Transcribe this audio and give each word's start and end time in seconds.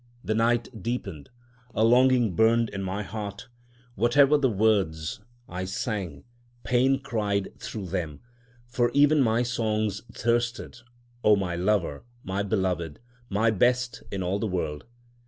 The 0.23 0.33
night 0.33 0.81
deepened, 0.81 1.29
a 1.75 1.83
longing 1.83 2.35
burned 2.35 2.69
in 2.69 2.81
my 2.81 3.03
heart. 3.03 3.49
Whatever 3.93 4.35
the 4.35 4.49
words 4.49 5.19
I 5.47 5.65
sang, 5.65 6.23
pain 6.63 6.97
cried 6.99 7.53
through 7.59 7.85
them—for 7.85 8.89
even 8.95 9.21
my 9.21 9.43
songs 9.43 10.01
thirsted— 10.11 10.79
O 11.23 11.35
my 11.35 11.55
Lover, 11.55 12.03
my 12.23 12.41
Beloved, 12.41 12.99
my 13.29 13.51
Best 13.51 14.01
in 14.11 14.23
all 14.23 14.39
the 14.39 14.47
world. 14.47 14.85